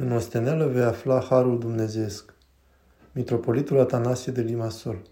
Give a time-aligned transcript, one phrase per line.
[0.00, 2.34] În osteneală vei afla harul dumnezeesc.
[3.12, 5.02] Mitropolitul Atanasie de Limasol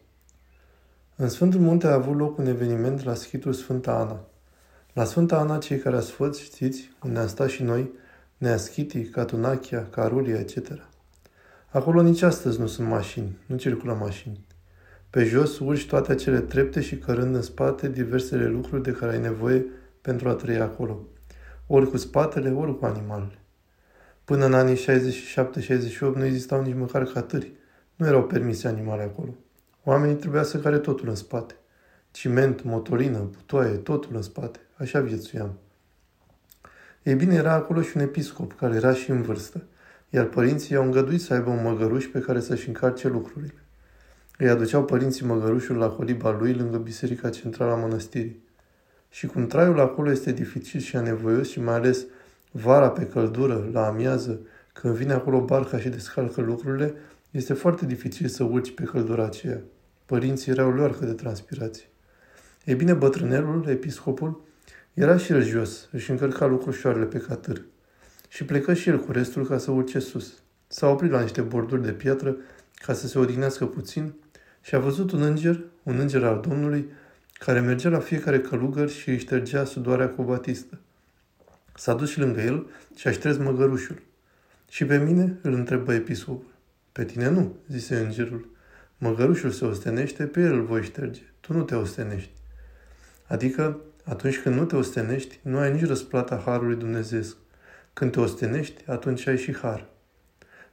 [1.17, 4.21] În Sfântul Munte a avut loc un eveniment la schitul Sfânta Ana.
[4.93, 7.93] La Sfânta Ana, cei care ați fost, știți, unde am stat și noi,
[8.38, 10.68] Neaschitii, Catunachia, Carulia, etc.
[11.68, 14.46] Acolo nici astăzi nu sunt mașini, nu circulă mașini.
[15.11, 19.21] Pe jos urci toate acele trepte și cărând în spate diversele lucruri de care ai
[19.21, 19.66] nevoie
[20.00, 20.98] pentru a trăi acolo.
[21.66, 23.39] Ori cu spatele, ori cu animalele.
[24.27, 27.53] Până în anii 67-68 nu existau nici măcar catări.
[27.96, 29.34] Nu erau permise animale acolo.
[29.84, 31.54] Oamenii trebuia să care totul în spate.
[32.11, 34.58] Ciment, motorină, butoaie, totul în spate.
[34.77, 35.58] Așa viețuiam.
[37.03, 39.62] Ei bine, era acolo și un episcop, care era și în vârstă,
[40.11, 43.55] iar părinții i-au îngăduit să aibă un măgăruș pe care să-și încarce lucrurile.
[44.39, 48.42] Îi aduceau părinții măgărușul la coliba lui lângă biserica centrală a mănăstirii.
[49.11, 52.06] Și cum traiul acolo este dificil și anevoios și mai ales
[52.56, 54.41] vara pe căldură, la amiază,
[54.73, 56.95] când vine acolo barca și descalcă lucrurile,
[57.31, 59.61] este foarte dificil să urci pe căldura aceea.
[60.07, 61.85] Părinții erau luarcă de transpirație.
[62.65, 64.45] Ei bine, bătrânelul, episcopul,
[64.95, 67.63] era și el jos, își încărca lucrușoarele pe catâr.
[68.29, 70.43] Și plecă și el cu restul ca să urce sus.
[70.67, 72.37] S-a oprit la niște borduri de piatră
[72.75, 74.15] ca să se odihnească puțin
[74.61, 76.89] și a văzut un înger, un înger al Domnului,
[77.39, 80.79] care mergea la fiecare călugăr și își ștergea sudoarea cu o batistă.
[81.77, 84.03] S-a dus și lângă el și a șters măgărușul.
[84.69, 86.55] Și pe mine îl întrebă episcopul.
[86.93, 88.51] Pe tine nu, zise îngerul.
[88.99, 91.23] Măgărușul se ostenește, pe el îl voi șterge.
[91.41, 92.31] Tu nu te ostenești.
[93.27, 97.23] Adică, atunci când nu te ostenești, nu ai nici răsplata Harului Dumnezeu.
[97.93, 99.89] Când te ostenești, atunci ai și Har.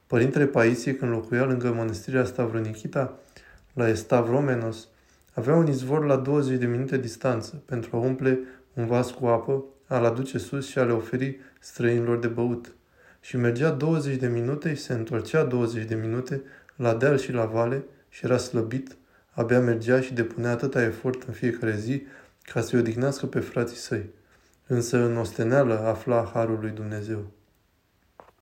[0.06, 3.18] Părintele Paisie, când locuia lângă mănăstirea Stavronichita,
[3.72, 4.88] la Estavromenos,
[5.32, 8.38] avea un izvor la 20 de minute distanță pentru a umple
[8.74, 12.74] un vas cu apă, a-l aduce sus și a le oferi străinilor de băut.
[13.20, 16.42] Și mergea 20 de minute și se întorcea 20 de minute
[16.76, 18.96] la deal și la vale și era slăbit,
[19.30, 22.02] abia mergea și depunea atâta efort în fiecare zi
[22.42, 24.10] ca să-i odihnească pe frații săi.
[24.66, 27.30] Însă în osteneală afla harul lui Dumnezeu.